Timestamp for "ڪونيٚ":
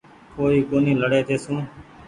0.69-0.99